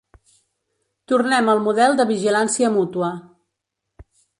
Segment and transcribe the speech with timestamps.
[1.13, 3.15] Tornem al model de vigilància mútua.